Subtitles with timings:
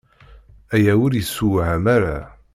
[0.75, 2.17] Aya ur yessewham ara.